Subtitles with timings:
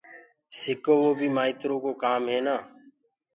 [0.59, 2.55] سڪووو بي مآئيترو ڪآم هي نآ